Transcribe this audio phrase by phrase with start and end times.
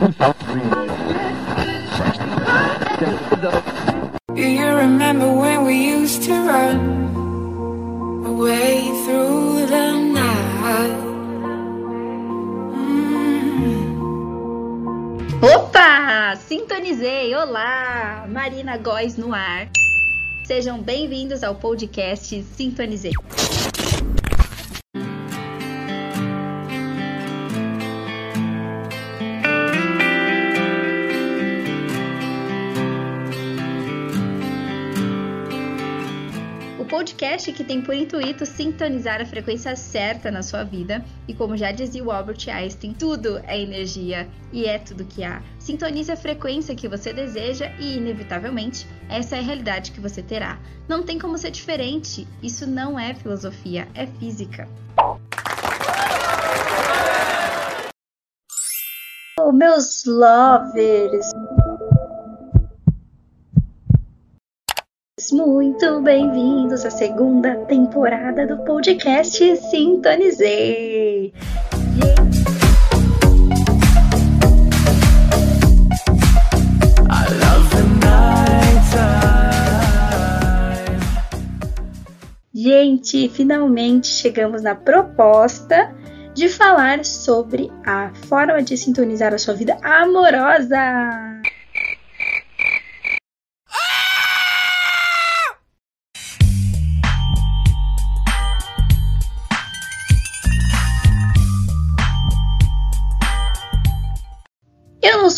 [0.00, 0.06] Do
[4.34, 10.96] you remember when we used to run away through the night?
[12.80, 14.00] Mm.
[15.42, 16.34] Opa!
[16.48, 17.34] Sintonizei!
[17.34, 18.24] Olá!
[18.26, 19.68] Marina Góes no ar.
[20.44, 23.12] Sejam bem-vindos ao podcast Sintonizei.
[37.30, 41.04] Podcast que tem por intuito sintonizar a frequência certa na sua vida.
[41.28, 45.40] E como já dizia o Albert Einstein, tudo é energia e é tudo que há.
[45.58, 50.58] Sintonize a frequência que você deseja e, inevitavelmente, essa é a realidade que você terá.
[50.88, 52.26] Não tem como ser diferente.
[52.42, 54.68] Isso não é filosofia, é física.
[59.38, 61.30] Oh, meus lovers!
[65.32, 71.32] Muito bem-vindos à segunda temporada do podcast Sintonizei.
[82.52, 85.94] Gente, finalmente chegamos na proposta
[86.34, 91.39] de falar sobre a forma de sintonizar a sua vida amorosa.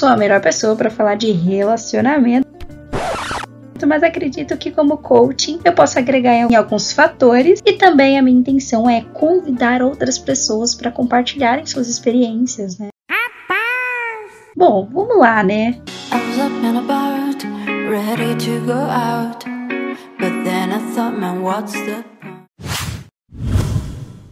[0.00, 2.48] Sou a melhor pessoa para falar de relacionamento,
[3.86, 8.40] mas acredito que como coaching eu posso agregar em alguns fatores e também a minha
[8.40, 12.88] intenção é convidar outras pessoas para compartilharem suas experiências, né?
[14.56, 15.78] Bom, vamos lá, né?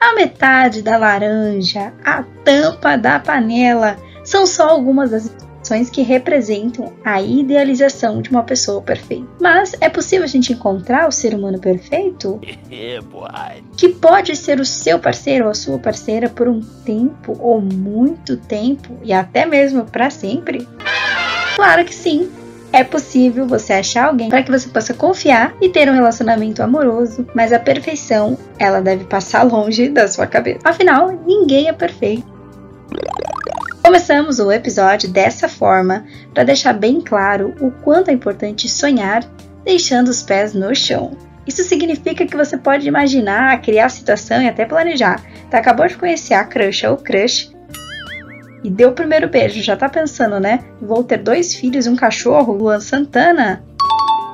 [0.00, 5.28] A metade da laranja, a tampa da panela são só algumas das
[5.70, 9.26] ações que representam a idealização de uma pessoa perfeita.
[9.40, 12.40] Mas é possível a gente encontrar o ser humano perfeito?
[13.76, 18.36] que pode ser o seu parceiro ou a sua parceira por um tempo ou muito
[18.36, 20.66] tempo e até mesmo para sempre?
[21.54, 22.30] Claro que sim.
[22.72, 27.26] É possível você achar alguém para que você possa confiar e ter um relacionamento amoroso,
[27.34, 30.60] mas a perfeição, ela deve passar longe da sua cabeça.
[30.62, 32.40] Afinal, ninguém é perfeito.
[33.90, 39.24] Começamos o episódio dessa forma para deixar bem claro o quanto é importante sonhar
[39.64, 41.18] deixando os pés no chão.
[41.44, 45.20] Isso significa que você pode imaginar, criar a situação e até planejar.
[45.50, 47.50] Tá, acabou de conhecer a crush ou crush
[48.62, 50.60] e deu o primeiro beijo, já tá pensando, né?
[50.80, 53.64] Vou ter dois filhos e um cachorro, Luan Santana?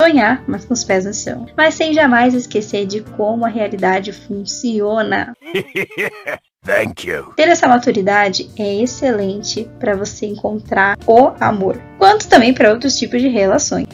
[0.00, 1.46] Sonhar, mas com os pés no chão.
[1.56, 5.34] Mas sem jamais esquecer de como a realidade funciona.
[6.64, 7.32] Thank you.
[7.36, 13.22] Ter essa maturidade é excelente para você encontrar o amor, quanto também para outros tipos
[13.22, 13.88] de relações.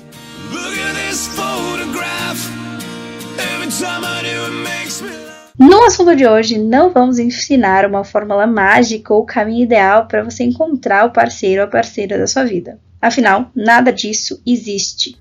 [5.59, 10.43] No assunto de hoje, não vamos ensinar uma fórmula mágica ou caminho ideal para você
[10.43, 12.81] encontrar o parceiro ou a parceira da sua vida.
[13.01, 15.17] Afinal, nada disso existe.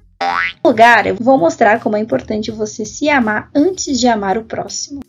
[0.64, 4.44] No lugar, eu vou mostrar como é importante você se amar antes de amar o
[4.44, 5.02] próximo.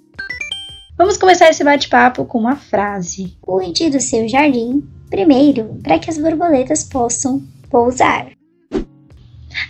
[0.99, 3.37] Vamos começar esse bate-papo com uma frase.
[3.43, 8.29] Cuide do seu jardim primeiro, para que as borboletas possam pousar.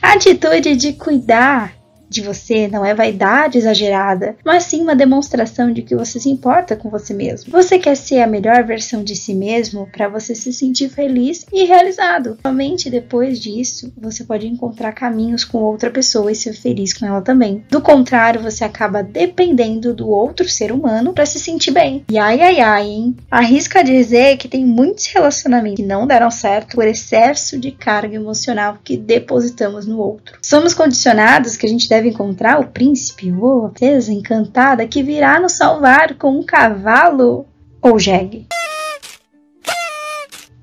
[0.00, 1.75] A atitude de cuidar
[2.08, 6.76] de você não é vaidade exagerada, mas sim uma demonstração de que você se importa
[6.76, 7.50] com você mesmo.
[7.50, 11.64] Você quer ser a melhor versão de si mesmo para você se sentir feliz e
[11.64, 12.38] realizado.
[12.42, 17.20] Somente depois disso você pode encontrar caminhos com outra pessoa e ser feliz com ela
[17.20, 17.64] também.
[17.70, 22.04] Do contrário, você acaba dependendo do outro ser humano para se sentir bem.
[22.10, 23.16] E ai ai ai, hein?
[23.30, 28.78] Arrisca dizer que tem muitos relacionamentos que não deram certo por excesso de carga emocional
[28.82, 30.38] que depositamos no outro.
[30.42, 35.02] Somos condicionados que a gente deve deve encontrar o príncipe ou a princesa encantada que
[35.02, 37.46] virá nos salvar com um cavalo
[37.80, 38.46] ou jegue.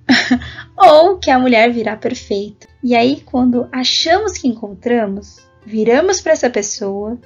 [0.77, 2.68] ou que a mulher virá perfeita.
[2.83, 7.18] E aí, quando achamos que encontramos, viramos para essa pessoa.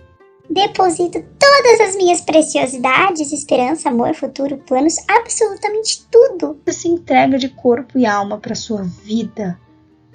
[0.49, 6.57] Deposito todas as minhas preciosidades, esperança, amor, futuro, planos, absolutamente tudo.
[6.65, 9.59] Você se entrega de corpo e alma para sua vida.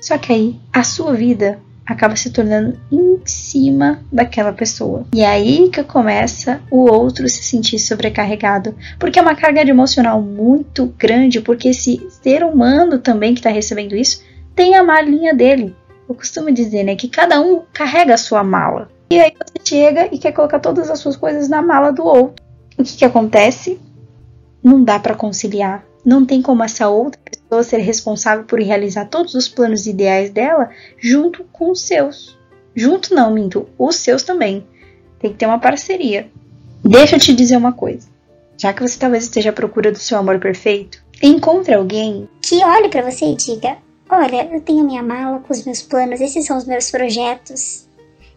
[0.01, 5.07] Só que aí, a sua vida acaba se tornando em cima daquela pessoa.
[5.15, 10.21] E é aí que começa o outro se sentir sobrecarregado, porque é uma carga emocional
[10.21, 14.23] muito grande, porque esse ser humano também que está recebendo isso
[14.55, 15.75] tem a malinha dele.
[16.09, 18.91] Eu costumo dizer, né, que cada um carrega a sua mala.
[19.11, 22.45] E aí você chega e quer colocar todas as suas coisas na mala do outro.
[22.79, 23.79] O que, que acontece?
[24.63, 25.85] Não dá para conciliar.
[26.05, 27.22] Não tem como essa outra
[27.53, 32.39] pessoa ser responsável por realizar todos os planos ideais dela junto com os seus.
[32.75, 34.67] Junto não, minto, os seus também.
[35.21, 36.31] Tem que ter uma parceria.
[36.83, 38.09] Deixa eu te dizer uma coisa.
[38.57, 42.89] Já que você talvez esteja à procura do seu amor perfeito, encontre alguém que olhe
[42.89, 43.77] para você e diga:
[44.09, 47.87] Olha, eu tenho minha mala com os meus planos, esses são os meus projetos.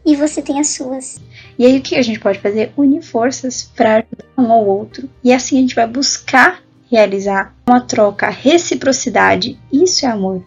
[0.06, 1.22] E você tem as suas.
[1.58, 2.72] E aí o que a gente pode fazer?
[2.78, 5.10] Unir forças para ajudar um ao outro.
[5.24, 9.60] E assim a gente vai buscar realizar uma troca, reciprocidade.
[9.74, 10.44] Isso é amor.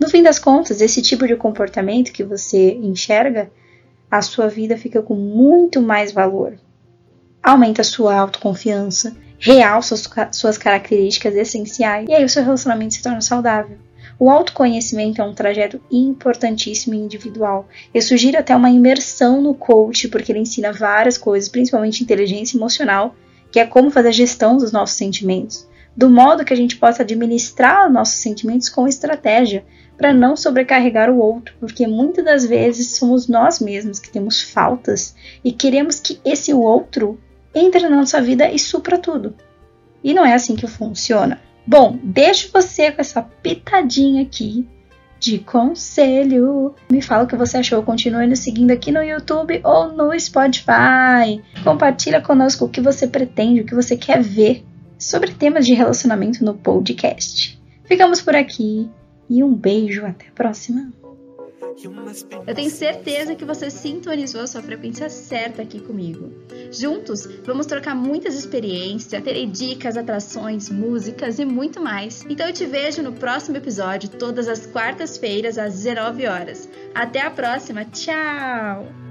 [0.00, 3.50] No fim das contas, esse tipo de comportamento que você enxerga,
[4.10, 6.58] a sua vida fica com muito mais valor.
[7.42, 9.94] Aumenta a sua autoconfiança, realça
[10.32, 13.78] suas características essenciais e aí o seu relacionamento se torna saudável.
[14.18, 17.68] O autoconhecimento é um trajeto importantíssimo e individual.
[17.94, 23.14] Eu sugiro até uma imersão no coach, porque ele ensina várias coisas, principalmente inteligência emocional,
[23.52, 27.02] que é como fazer a gestão dos nossos sentimentos do modo que a gente possa
[27.02, 29.64] administrar os nossos sentimentos com estratégia,
[29.96, 35.14] para não sobrecarregar o outro, porque muitas das vezes somos nós mesmos que temos faltas
[35.42, 37.18] e queremos que esse outro
[37.54, 39.34] entre na nossa vida e supra tudo.
[40.04, 41.40] E não é assim que funciona.
[41.66, 44.68] Bom, deixo você com essa pitadinha aqui
[45.18, 46.74] de conselho.
[46.90, 47.82] Me fala o que você achou.
[47.82, 51.42] Continue nos seguindo aqui no YouTube ou no Spotify.
[51.64, 54.64] Compartilha conosco o que você pretende, o que você quer ver
[54.98, 57.60] sobre temas de relacionamento no podcast.
[57.84, 58.88] Ficamos por aqui
[59.28, 60.92] e um beijo, até a próxima.
[62.46, 66.32] Eu tenho certeza que você sintonizou a sua frequência certa aqui comigo.
[66.70, 72.24] Juntos, vamos trocar muitas experiências, terei dicas, atrações, músicas e muito mais.
[72.28, 76.68] Então eu te vejo no próximo episódio, todas as quartas-feiras às 19 horas.
[76.94, 79.05] Até a próxima, tchau!